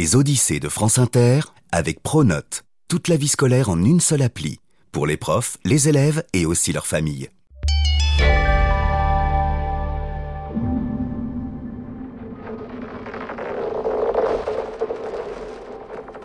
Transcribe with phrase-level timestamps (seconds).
[0.00, 1.40] Les Odyssées de France Inter
[1.72, 2.64] avec Pronote.
[2.88, 4.58] Toute la vie scolaire en une seule appli.
[4.92, 7.28] Pour les profs, les élèves et aussi leurs familles.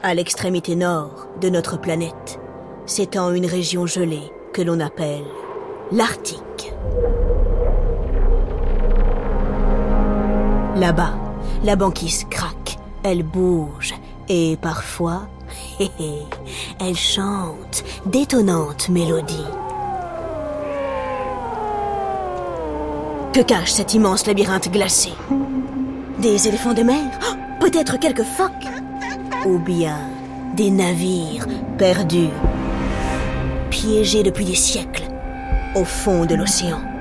[0.03, 2.39] À l'extrémité nord de notre planète
[2.85, 5.25] s'étend une région gelée que l'on appelle
[5.91, 6.71] l'Arctique.
[10.77, 11.19] Là-bas,
[11.65, 12.64] la banquise craque,
[13.05, 13.93] elle bouge
[14.27, 15.27] et parfois,
[16.79, 19.45] elle chante d'étonnantes mélodies.
[23.31, 25.11] Que cache cet immense labyrinthe glacé?
[26.17, 27.19] Des éléphants de mer?
[27.59, 28.51] Peut-être quelques phoques?
[29.45, 29.99] Ou bien
[30.55, 31.45] des navires
[31.77, 32.29] perdus,
[33.69, 35.03] piégés depuis des siècles
[35.75, 36.94] au fond de l'océan?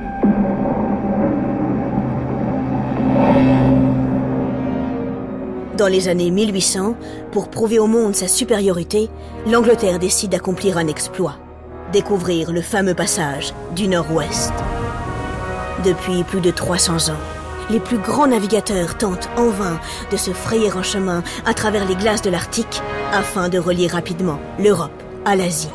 [5.76, 6.94] Dans les années 1800,
[7.32, 9.10] pour prouver au monde sa supériorité,
[9.50, 11.34] l'Angleterre décide d'accomplir un exploit,
[11.92, 14.52] découvrir le fameux passage du Nord-Ouest.
[15.84, 17.20] Depuis plus de 300 ans,
[17.70, 19.80] les plus grands navigateurs tentent en vain
[20.12, 22.80] de se frayer un chemin à travers les glaces de l'Arctique
[23.12, 25.70] afin de relier rapidement l'Europe à l'Asie.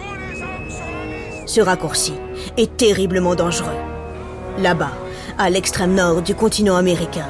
[1.45, 2.13] Ce raccourci
[2.55, 3.67] est terriblement dangereux.
[4.59, 4.93] Là-bas,
[5.37, 7.27] à l'extrême nord du continent américain,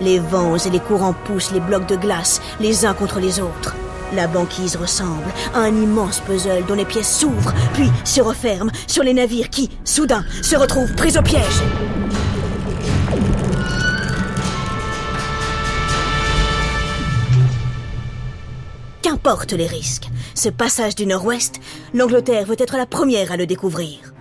[0.00, 3.74] les vents et les courants poussent les blocs de glace les uns contre les autres.
[4.14, 9.02] La banquise ressemble à un immense puzzle dont les pièces s'ouvrent, puis se referment sur
[9.02, 11.62] les navires qui, soudain, se retrouvent pris au piège.
[19.00, 21.60] Qu'importe les risques, ce passage du Nord-Ouest,
[21.94, 24.12] l'Angleterre veut être la première à le découvrir.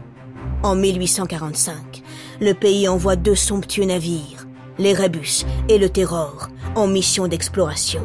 [0.63, 2.01] En 1845,
[2.39, 4.30] le pays envoie deux somptueux navires,
[4.77, 8.01] les Rébus et le Terror, en mission d'exploration.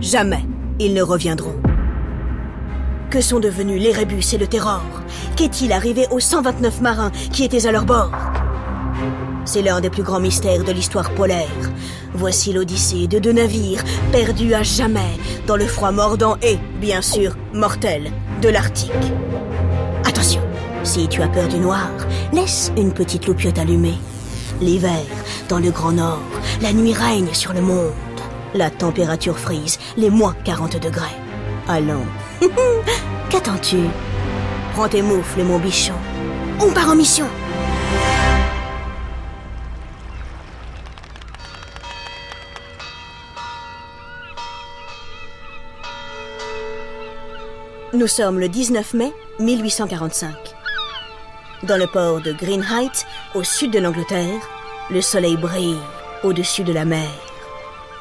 [0.00, 0.44] Jamais
[0.78, 1.56] ils ne reviendront.
[3.10, 4.82] Que sont devenus les Rébus et le Terror?
[5.36, 8.12] Qu'est-il arrivé aux 129 marins qui étaient à leur bord?
[9.44, 11.46] C'est l'un des plus grands mystères de l'histoire polaire.
[12.14, 15.00] Voici l'odyssée de deux navires perdus à jamais
[15.46, 18.10] dans le froid mordant et, bien sûr, mortel
[18.42, 18.90] de l'Arctique.
[20.04, 20.42] Attention,
[20.82, 21.90] si tu as peur du noir,
[22.32, 23.98] laisse une petite loupiote allumée.
[24.60, 25.04] L'hiver,
[25.50, 26.22] dans le Grand Nord,
[26.62, 27.92] la nuit règne sur le monde.
[28.54, 31.16] La température frise les moins 40 degrés.
[31.68, 32.06] Allons.
[33.30, 33.80] Qu'attends-tu?
[34.72, 35.94] Prends tes moufles, mon bichon.
[36.60, 37.26] On part en mission
[47.92, 50.34] Nous sommes le 19 mai 1845.
[51.62, 54.40] Dans le port de Green Heights, au sud de l'Angleterre,
[54.90, 55.78] le soleil brille
[56.22, 57.08] au-dessus de la mer.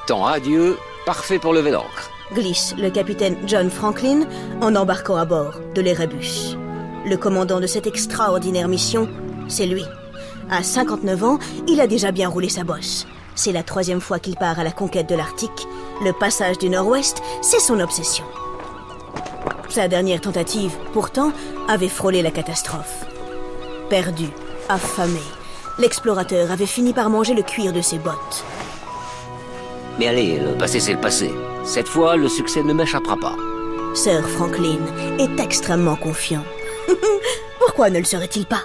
[0.08, 2.10] Temps adieu, parfait pour lever l'ancre.
[2.34, 4.22] Glisse le capitaine John Franklin
[4.62, 6.58] en embarquant à bord de l'Erebus.
[7.06, 9.08] Le commandant de cette extraordinaire mission,
[9.48, 9.84] c'est lui.
[10.50, 13.06] À 59 ans, il a déjà bien roulé sa bosse.
[13.36, 15.68] C'est la troisième fois qu'il part à la conquête de l'Arctique.
[16.04, 18.26] Le passage du Nord-Ouest, c'est son obsession.
[19.70, 21.32] Sa dernière tentative, pourtant,
[21.68, 23.06] avait frôlé la catastrophe.
[23.90, 24.30] Perdu,
[24.70, 25.22] affamé,
[25.78, 28.44] l'explorateur avait fini par manger le cuir de ses bottes.
[30.00, 31.32] Mais allez, le passé c'est le passé.
[31.64, 33.36] Cette fois, le succès ne m'échappera pas.
[33.94, 34.80] Sir Franklin
[35.18, 36.44] est extrêmement confiant.
[37.60, 38.64] Pourquoi ne le serait-il pas?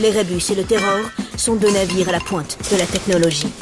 [0.00, 1.00] Les Rébus et le Terror
[1.36, 3.52] sont deux navires à la pointe de la technologie.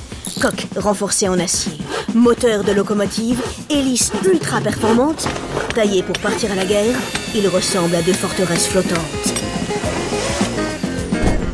[0.40, 1.78] Coque renforcée en acier,
[2.14, 3.40] moteur de locomotive,
[3.70, 5.26] hélice ultra performante,
[5.74, 6.96] taillés pour partir à la guerre,
[7.34, 9.45] ils ressemblent à deux forteresses flottantes.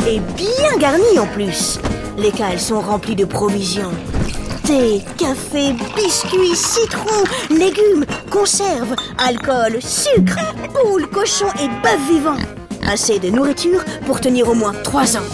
[0.05, 1.79] Et bien garnis en plus.
[2.19, 3.93] Les cales sont remplies de provisions.
[4.65, 10.39] Thé, café, biscuits, citrons, légumes, conserves, alcool, sucre,
[10.75, 12.37] poules, cochons et bœufs vivants.
[12.87, 15.29] Assez de nourriture pour tenir au moins trois ans.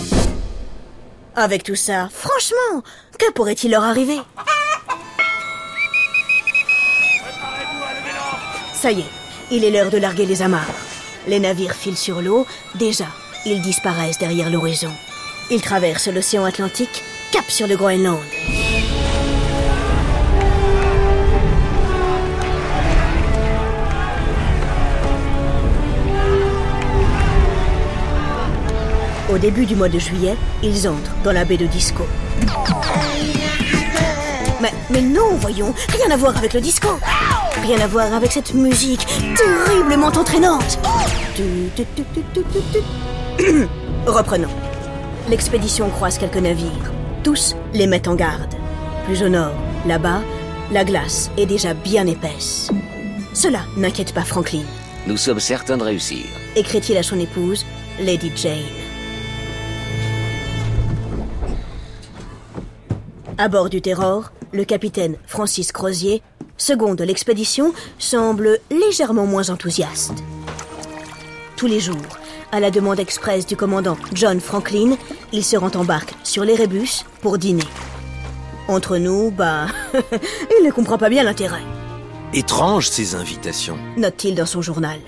[1.34, 2.82] Avec tout ça, franchement,
[3.18, 4.18] que pourrait-il leur arriver?
[8.74, 9.10] Ça y est,
[9.50, 10.74] il est l'heure de larguer les amarres.
[11.26, 13.06] Les navires filent sur l'eau, déjà,
[13.50, 14.92] ils disparaissent derrière l'horizon.
[15.50, 17.02] Ils traversent l'océan Atlantique,
[17.32, 18.18] cap sur le Groenland.
[29.30, 32.06] Au début du mois de juillet, ils entrent dans la baie de Disco.
[34.90, 36.88] Mais, non, voyons, rien à voir avec le disco.
[37.62, 39.06] Rien à voir avec cette musique
[39.36, 40.78] terriblement entraînante.
[44.06, 44.48] Reprenons.
[45.28, 46.92] L'expédition croise quelques navires.
[47.22, 48.54] Tous les mettent en garde.
[49.06, 49.52] Plus au nord,
[49.86, 50.20] là-bas,
[50.70, 52.68] La glace est déjà bien épaisse.
[53.32, 54.64] Cela n'inquiète pas Franklin,
[55.06, 56.26] Nous sommes certains de réussir.
[56.56, 57.64] écrit-il à son épouse,
[57.98, 58.58] Lady Jane.
[63.38, 66.22] À bord du Terror, le capitaine Francis Crozier,
[66.58, 70.12] second de l'expédition, semble légèrement moins enthousiaste.
[71.56, 71.96] Tous les jours,
[72.52, 74.96] à la demande expresse du commandant John Franklin,
[75.32, 77.64] il se rend en barque sur l'Erebus pour dîner.
[78.68, 81.62] Entre nous, bah, il ne comprend pas bien l'intérêt,
[82.34, 83.78] Étrange ces invitations.
[83.96, 84.98] note-t-il dans son journal.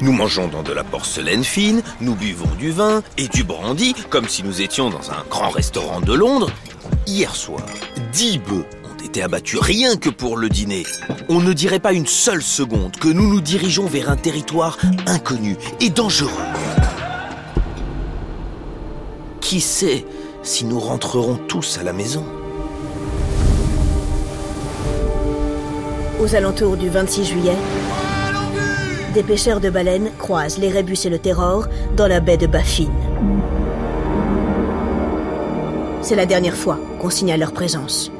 [0.00, 4.26] Nous mangeons dans de la porcelaine fine, nous buvons du vin et du brandy comme
[4.28, 6.50] si nous étions dans un grand restaurant de Londres.
[7.06, 7.64] Hier soir,
[8.12, 8.64] dix bœufs
[9.10, 10.84] été abattus rien que pour le dîner.
[11.28, 14.78] On ne dirait pas une seule seconde que nous nous dirigeons vers un territoire
[15.08, 16.30] inconnu et dangereux.
[19.40, 20.06] Qui sait
[20.44, 22.24] si nous rentrerons tous à la maison?
[26.20, 27.56] Aux alentours du 26 juillet,
[29.12, 31.66] des pêcheurs de baleines croisent les rébus et le Terror
[31.96, 32.86] dans la baie de Baffin.
[36.00, 38.12] C'est la dernière fois qu'on signale leur présence.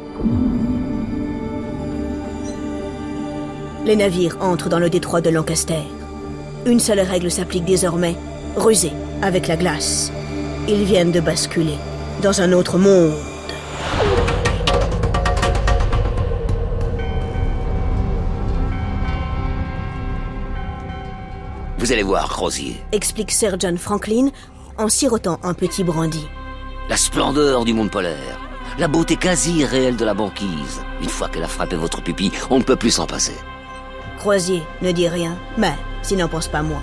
[3.85, 5.83] Les navires entrent dans le détroit de Lancaster.
[6.67, 8.15] Une seule règle s'applique désormais,
[8.57, 8.93] ruser
[9.23, 10.13] avec la glace.
[10.69, 11.79] Ils viennent de basculer
[12.23, 13.15] dans un autre monde.
[21.79, 22.77] Vous allez voir, Crozier.
[22.93, 24.29] explique Sir John Franklin
[24.77, 26.27] en sirotant un petit brandy.
[26.91, 28.39] La splendeur du monde polaire.
[28.79, 30.83] La beauté quasi réelle de la banquise.
[31.03, 33.35] Une fois qu'elle a frappé votre pupille, on ne peut plus s'en passer.
[34.21, 35.73] Croisier ne dit rien, mais
[36.03, 36.83] s'il n'en pense pas moins.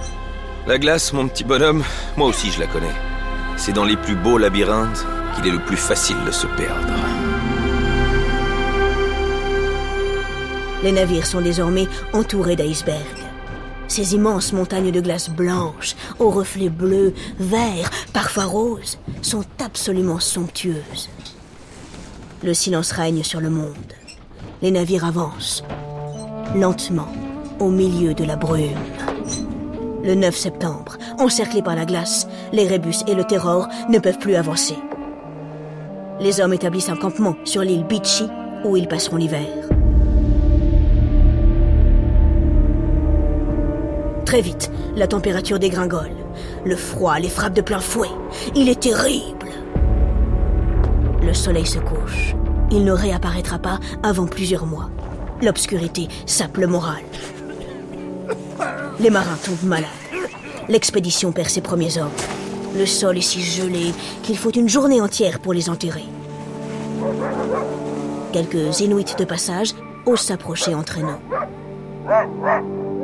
[0.66, 1.84] La glace, mon petit bonhomme,
[2.18, 2.96] moi aussi je la connais.
[3.58, 5.06] C'est dans les plus beaux labyrinthes
[5.36, 6.94] qu'il est le plus facile de se perdre.
[10.82, 13.28] Les navires sont désormais entourés d'icebergs.
[13.88, 21.10] Ces immenses montagnes de glace blanches, aux reflets bleus, verts, parfois roses, sont absolument somptueuses.
[22.44, 23.94] Le silence règne sur le monde.
[24.64, 25.64] Les navires avancent,
[26.56, 27.10] lentement,
[27.60, 28.78] au milieu de la brume.
[30.04, 34.78] Le 9 septembre, encerclés par la glace, les et le Terror ne peuvent plus avancer.
[36.20, 38.28] Les hommes établissent un campement sur l'île Beachy
[38.64, 39.48] où ils passeront l'hiver.
[44.26, 46.12] Très vite, la température dégringole.
[46.66, 48.10] Le froid les frappe de plein fouet.
[48.56, 49.48] Il est terrible.
[51.22, 52.36] Le soleil se couche.
[52.72, 54.90] Il ne réapparaîtra pas avant plusieurs mois.
[55.42, 57.04] L'obscurité sape le moral.
[59.00, 59.90] Les marins tombent malades.
[60.70, 62.12] L'expédition perd ses premiers hommes.
[62.76, 66.06] Le sol est si gelé qu'il faut une journée entière pour les enterrer.
[68.34, 69.74] Quelques Inuits de passage
[70.06, 71.20] osent s'approcher en traîneau.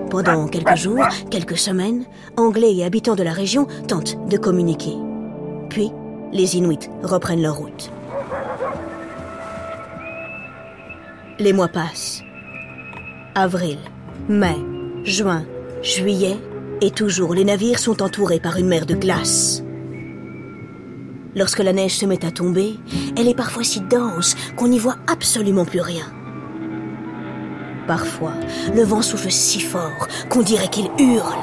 [0.10, 2.06] Pendant quelques jours, quelques semaines,
[2.38, 4.96] Anglais et habitants de la région tentent de communiquer.
[5.70, 5.92] Puis,
[6.32, 7.92] les Inuits reprennent leur route.
[11.40, 12.22] Les mois passent.
[13.36, 13.80] Avril,
[14.30, 14.56] mai,
[15.04, 15.46] juin,
[15.84, 16.38] juillet,
[16.82, 19.64] et toujours les navires sont entourés par une mer de glace.
[21.36, 22.80] Lorsque la neige se met à tomber,
[23.18, 26.06] elle est parfois si dense qu'on n'y voit absolument plus rien.
[27.88, 28.34] Parfois,
[28.74, 31.34] le vent souffle si fort qu'on dirait qu'il hurle.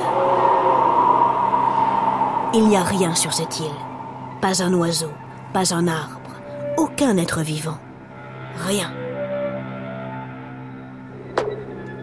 [2.55, 3.67] Il n'y a rien sur cette île.
[4.41, 5.11] Pas un oiseau,
[5.53, 6.41] pas un arbre,
[6.79, 7.79] aucun être vivant.
[8.67, 8.91] Rien.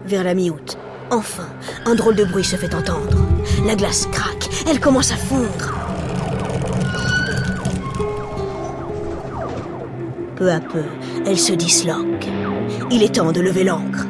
[0.06, 0.78] Vers la mi-août,
[1.10, 1.48] enfin,
[1.86, 3.16] un drôle de bruit se fait entendre.
[3.66, 5.74] La glace craque, elle commence à fondre.
[10.36, 10.84] Peu à peu,
[11.26, 12.28] elle se disloque.
[12.90, 14.06] Il est temps de lever l'ancre.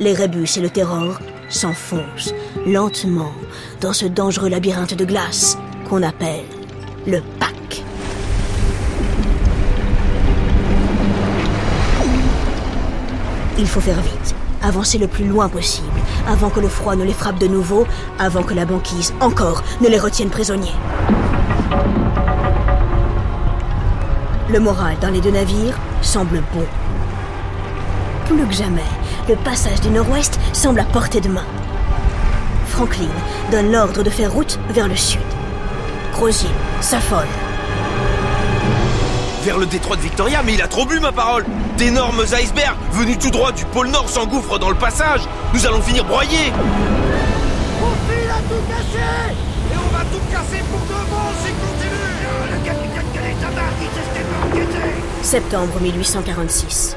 [0.00, 2.34] Les rébus et le terror s'enfoncent
[2.66, 3.32] lentement
[3.80, 6.44] dans ce dangereux labyrinthe de glace qu'on appelle
[7.06, 7.52] le pack.
[13.58, 17.12] Il faut faire vite, avancer le plus loin possible, avant que le froid ne les
[17.12, 17.86] frappe de nouveau,
[18.18, 20.74] avant que la banquise, encore, ne les retienne prisonniers.
[24.48, 26.66] Le moral dans les deux navires semble bon.
[28.26, 28.80] Plus que jamais,
[29.28, 31.44] le passage du nord-ouest semble à portée de main.
[32.66, 33.08] Franklin
[33.50, 35.20] donne l'ordre de faire route vers le sud.
[36.12, 36.50] Crozier
[36.80, 37.26] s'affole.
[39.44, 41.44] Vers le détroit de Victoria, mais il a trop bu ma parole
[41.82, 45.22] D'énormes icebergs venus tout droit du pôle Nord s'engouffrent dans le passage
[45.52, 46.52] Nous allons finir broyés fil
[48.30, 49.00] a tout cassé
[49.72, 52.22] Et on va tout casser pour de bon s'il continue
[52.52, 53.34] Le capitaine
[54.44, 54.78] enquêté
[55.22, 56.96] Septembre 1846.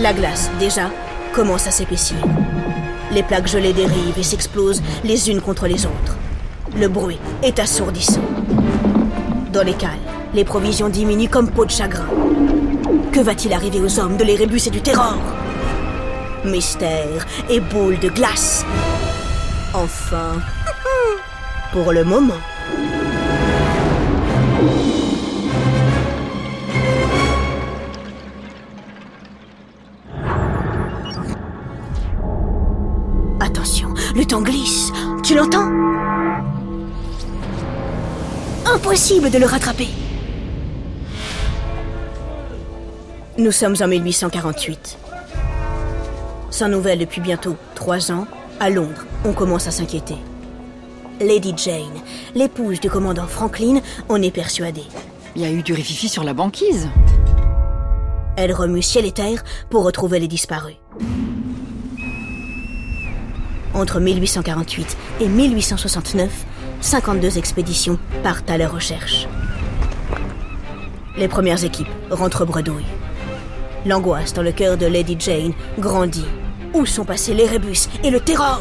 [0.00, 0.90] La glace, déjà,
[1.32, 2.18] commence à s'épaissir.
[3.12, 6.18] Les plaques gelées dérivent et s'explosent les unes contre les autres.
[6.78, 8.20] Le bruit est assourdissant.
[9.50, 9.92] Dans les cales,
[10.34, 12.04] les provisions diminuent comme peau de chagrin.
[13.16, 15.16] Que va-t-il arriver aux hommes de l'Érébus et du Terror?
[16.44, 18.62] Mystère et boule de glace.
[19.72, 20.34] Enfin,
[21.72, 22.34] pour le moment.
[33.40, 34.92] Attention, le temps glisse.
[35.22, 35.70] Tu l'entends?
[38.66, 39.88] Impossible de le rattraper.
[43.38, 44.96] Nous sommes en 1848.
[46.50, 48.26] Sans nouvelles depuis bientôt trois ans,
[48.60, 50.16] à Londres, on commence à s'inquiéter.
[51.20, 52.00] Lady Jane,
[52.34, 54.86] l'épouse du commandant Franklin, en est persuadée.
[55.34, 56.88] Il y a eu du rififi sur la banquise.
[58.38, 60.76] Elle remue ciel et terre pour retrouver les disparus.
[63.74, 66.30] Entre 1848 et 1869,
[66.80, 69.28] 52 expéditions partent à leur recherche.
[71.18, 72.86] Les premières équipes rentrent bredouilles.
[73.86, 76.26] L'angoisse dans le cœur de Lady Jane grandit.
[76.74, 78.60] Où sont passés les rébus et le terror?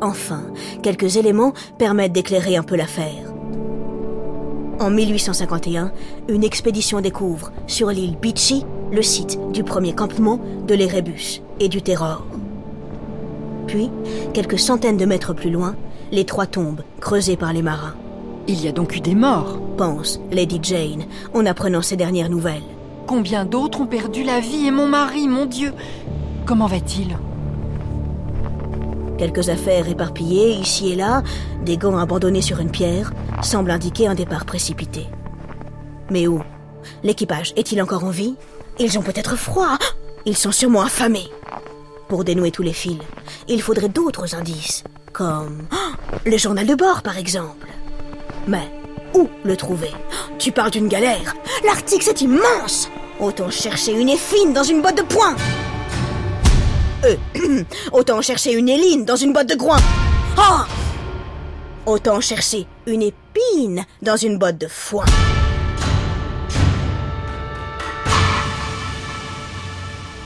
[0.00, 0.44] Enfin,
[0.82, 3.34] quelques éléments permettent d'éclairer un peu l'affaire.
[4.80, 5.92] En 1851,
[6.28, 11.82] une expédition découvre sur l'île Beachy le site du premier campement de l'Érébus et du
[11.82, 12.26] Terror.
[13.66, 13.90] Puis,
[14.32, 15.76] quelques centaines de mètres plus loin,
[16.10, 17.94] les trois tombes creusées par les marins.
[18.48, 19.58] Il y a donc eu des morts.
[19.76, 22.62] Pense Lady Jane en apprenant ces dernières nouvelles.
[23.06, 25.72] Combien d'autres ont perdu la vie et mon mari, mon Dieu
[26.44, 27.16] Comment va-t-il?
[29.16, 31.22] Quelques affaires éparpillées ici et là,
[31.64, 35.06] des gants abandonnés sur une pierre, semblent indiquer un départ précipité.
[36.10, 36.42] Mais où?
[37.04, 38.34] L'équipage est-il encore en vie?
[38.80, 39.78] Ils ont peut-être froid
[40.26, 41.28] Ils sont sûrement affamés
[42.08, 42.98] Pour dénouer tous les fils,
[43.48, 44.82] il faudrait d'autres indices,
[45.12, 45.68] comme
[46.26, 47.68] le journal de bord par exemple.
[48.46, 48.68] Mais
[49.14, 49.90] où le trouver?
[50.38, 51.34] Tu parles d'une galère
[51.64, 55.36] L'Arctique c'est immense Autant chercher une effine dans une botte de poing
[57.04, 57.16] euh,
[57.92, 59.78] autant chercher une éline dans une botte de groin.
[60.36, 60.66] Ah
[61.84, 65.04] Autant chercher une épine dans une botte de foin.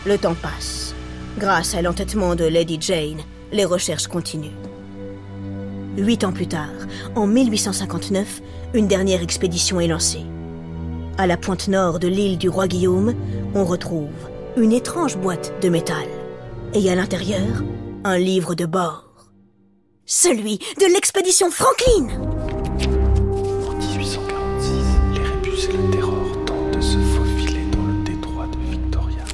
[0.05, 0.95] Le temps passe.
[1.39, 4.66] Grâce à l'entêtement de Lady Jane, les recherches continuent.
[5.97, 6.75] Huit ans plus tard,
[7.15, 8.43] en 1859,
[8.75, 10.25] une dernière expédition est lancée.
[11.17, 13.15] À la pointe nord de l'île du roi Guillaume,
[13.55, 14.11] on retrouve
[14.59, 16.07] une étrange boîte de métal
[16.75, 17.63] et à l'intérieur,
[18.05, 19.05] un livre de bord.
[20.05, 22.09] Celui de l'expédition Franklin
[23.67, 24.71] En 1846,
[25.15, 29.25] les rébus et le terror tentent de se faufiler dans le détroit de Victoria.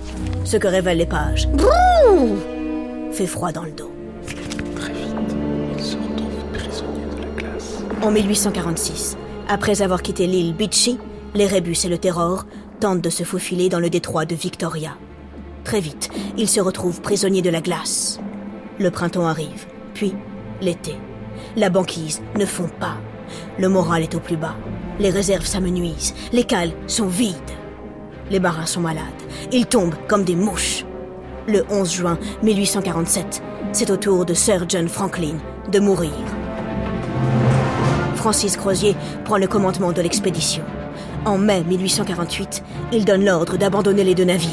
[0.45, 1.49] Ce que révèlent les pages.
[1.49, 2.37] Brrr
[3.11, 3.92] fait froid dans le dos.
[8.02, 9.16] En 1846,
[9.49, 10.99] après avoir quitté l'île Beachy,
[11.35, 12.47] les rébus et le terror
[12.80, 14.97] tentent de se faufiler dans le détroit de Victoria.
[15.62, 18.18] Très vite, ils se retrouvent prisonniers de la glace.
[18.80, 20.14] Le printemps arrive, puis
[20.61, 20.97] l'été.
[21.54, 22.97] La banquise ne fond pas.
[23.61, 24.56] Le moral est au plus bas.
[24.99, 26.12] Les réserves s'amenuisent.
[26.32, 27.37] Les cales sont vides.
[28.32, 29.04] Les marins sont malades.
[29.52, 30.85] Ils tombent comme des mouches.
[31.47, 33.42] Le 11 juin 1847,
[33.73, 35.37] c'est au tour de Sir John Franklin
[35.71, 36.11] de mourir.
[38.23, 40.62] Francis Crozier prend le commandement de l'expédition.
[41.25, 42.62] En mai 1848,
[42.93, 44.49] il donne l'ordre d'abandonner les deux navires.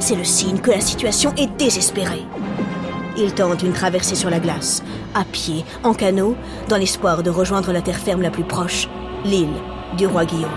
[0.00, 2.24] C'est le signe que la situation est désespérée.
[3.16, 4.82] Il tente une traversée sur la glace,
[5.14, 6.34] à pied, en canot,
[6.68, 8.88] dans l'espoir de rejoindre la terre ferme la plus proche,
[9.24, 9.54] l'île
[9.96, 10.50] du roi Guillaume.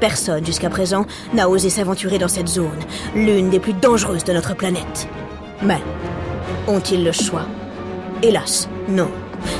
[0.00, 2.82] Personne jusqu'à présent n'a osé s'aventurer dans cette zone,
[3.14, 5.06] l'une des plus dangereuses de notre planète.
[5.62, 5.82] Mais
[6.66, 7.44] ont-ils le choix?
[8.22, 9.10] Hélas, non.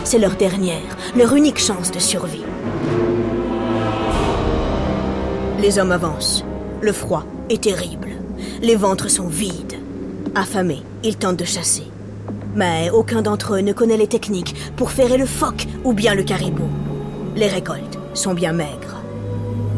[0.04, 2.44] C'est leur dernière, leur unique chance de survie.
[5.60, 6.44] Les hommes avancent.
[6.80, 8.10] Le froid est terrible.
[8.62, 9.74] Les ventres sont vides.
[10.34, 11.84] Affamés, ils tentent de chasser.
[12.54, 16.22] Mais aucun d'entre eux ne connaît les techniques pour ferrer le phoque ou bien le
[16.22, 16.68] caribou.
[17.34, 19.02] Les récoltes sont bien maigres.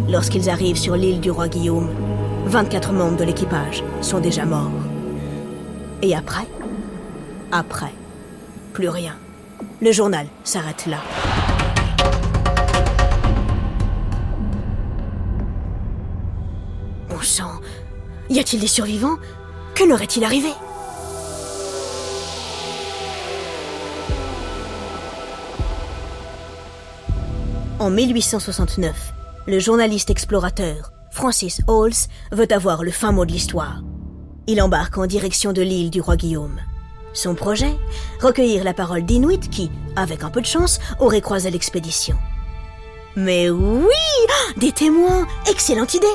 [0.08, 1.90] Lorsqu'ils arrivent sur l'île du roi Guillaume,
[2.46, 4.70] 24 membres de l'équipage sont déjà morts.
[6.02, 6.46] Et après?
[7.52, 7.92] Après,
[8.72, 9.14] plus rien.
[9.80, 10.98] Le journal s'arrête là.
[17.08, 17.52] Bon sang,
[18.28, 19.16] y a-t-il des survivants?
[19.76, 20.48] Que leur est-il arrivé?
[27.78, 29.12] En 1869,
[29.46, 33.82] le journaliste explorateur Francis Halls veut avoir le fin mot de l'histoire.
[34.48, 36.58] Il embarque en direction de l'île du roi Guillaume.
[37.12, 37.76] Son projet
[38.20, 42.16] Recueillir la parole d'Inuit qui, avec un peu de chance, auraient croisé l'expédition.
[43.16, 43.88] Mais oui
[44.56, 46.06] Des témoins Excellente idée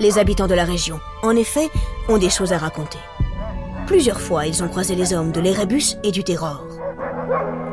[0.00, 1.68] Les habitants de la région, en effet,
[2.08, 2.98] ont des choses à raconter.
[3.86, 6.64] Plusieurs fois, ils ont croisé les hommes de l'Erebus et du Terror.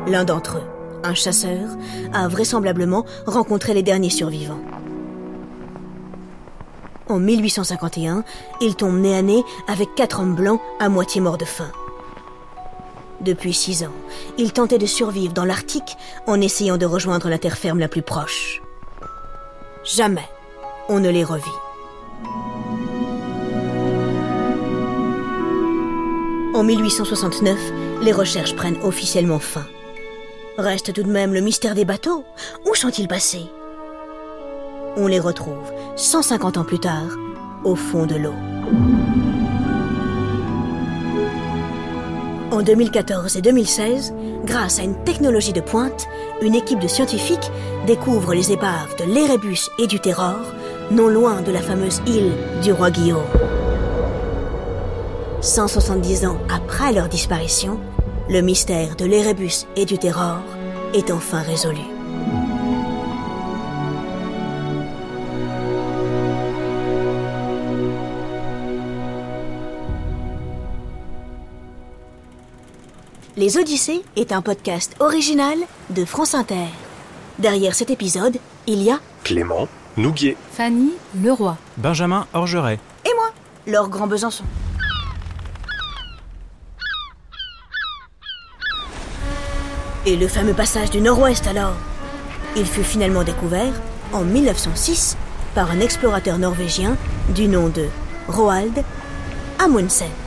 [0.06, 0.68] L'un d'entre eux,
[1.04, 1.68] un chasseur,
[2.12, 4.60] a vraisemblablement rencontré les derniers survivants.
[7.08, 8.24] En 1851,
[8.60, 11.70] il tombe nez à nez avec quatre hommes blancs à moitié morts de faim.
[13.20, 13.94] Depuis six ans,
[14.38, 18.02] il tentait de survivre dans l'Arctique en essayant de rejoindre la terre ferme la plus
[18.02, 18.62] proche.
[19.84, 20.28] Jamais
[20.88, 21.50] on ne les revit.
[26.54, 27.58] En 1869,
[28.02, 29.66] les recherches prennent officiellement fin.
[30.58, 32.24] Reste tout de même le mystère des bateaux.
[32.66, 33.46] Où sont-ils passés?
[34.96, 37.16] On les retrouve 150 ans plus tard
[37.64, 38.34] au fond de l'eau.
[42.50, 46.06] En 2014 et 2016, grâce à une technologie de pointe,
[46.42, 47.50] une équipe de scientifiques
[47.86, 50.40] découvre les épaves de l'Erebus et du Terror,
[50.90, 52.32] non loin de la fameuse île
[52.62, 53.22] du roi Guillaume.
[55.40, 57.80] 170 ans après leur disparition,
[58.28, 60.38] le mystère de l'Erebus et du Terror
[60.94, 62.01] est enfin résolu.
[73.42, 75.58] Les Odyssées est un podcast original
[75.90, 76.68] de France Inter.
[77.40, 78.36] Derrière cet épisode,
[78.68, 80.36] il y a Clément Nouguier.
[80.52, 81.56] Fanny Leroy.
[81.76, 82.78] Benjamin Orgeret.
[83.04, 83.32] et moi,
[83.66, 84.44] Laure Grand Besançon.
[90.06, 91.74] Et le fameux passage du Nord-Ouest alors
[92.54, 93.72] Il fut finalement découvert
[94.12, 95.16] en 1906
[95.56, 96.96] par un explorateur norvégien
[97.34, 97.88] du nom de
[98.28, 98.84] Roald
[99.58, 100.21] Amundsen.